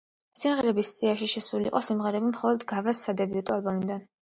[0.43, 4.07] სიმღერების სიაში შესული იყო სიმღერები მხოლოდ გაგას სადებიუტო ალბომიდან.